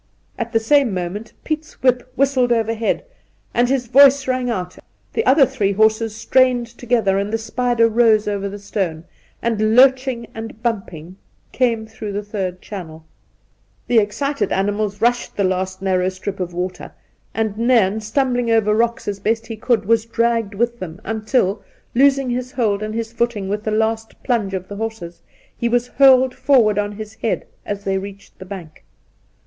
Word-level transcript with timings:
At 0.35 0.51
the 0.51 0.59
same 0.59 0.95
moment 0.95 1.33
Piet's 1.43 1.73
whip 1.83 2.11
whistled 2.15 2.51
overhead, 2.51 3.05
and 3.53 3.69
his 3.69 3.85
voice 3.85 4.27
rang 4.27 4.49
out; 4.49 4.79
the 5.13 5.23
other 5.27 5.45
three 5.45 5.73
horses 5.73 6.15
strained 6.15 6.65
together, 6.65 7.19
and 7.19 7.31
the 7.31 7.37
spider 7.37 7.87
rose 7.87 8.27
over 8.27 8.49
the 8.49 8.57
stone, 8.57 9.03
and, 9.43 9.75
lurching 9.75 10.25
and 10.33 10.63
bumping, 10.63 11.17
came 11.51 11.85
through 11.85 12.13
the 12.13 12.23
third 12.23 12.63
channel. 12.63 13.05
The 13.85 13.99
excited 13.99 14.51
animals 14.51 15.01
rushed 15.01 15.37
the 15.37 15.43
last 15.43 15.83
narrow 15.83 16.09
strip 16.09 16.39
of 16.39 16.51
water, 16.51 16.93
and 17.35 17.55
Nairn, 17.55 18.01
stumbling 18.01 18.49
over 18.49 18.73
rocks 18.73 19.07
as 19.07 19.19
best 19.19 19.45
he 19.45 19.55
could, 19.55 19.85
was 19.85 20.07
dragged 20.07 20.55
with 20.55 20.79
them, 20.79 20.99
until, 21.03 21.61
losing 21.93 22.31
his 22.31 22.53
hold 22.53 22.81
and 22.81 22.95
his 22.95 23.13
footing 23.13 23.47
with 23.49 23.65
the 23.65 23.69
last 23.69 24.23
plunge 24.23 24.55
of 24.55 24.67
the 24.67 24.77
horses, 24.77 25.21
he 25.55 25.69
was 25.69 25.85
hurled 25.89 26.33
forward 26.33 26.79
on 26.79 26.93
his 26.93 27.13
head 27.21 27.45
as 27.67 27.83
they 27.83 27.99
reached 27.99 28.39
the 28.39 28.45
bank. 28.45 28.83